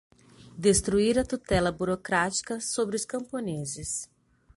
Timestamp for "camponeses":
3.05-4.09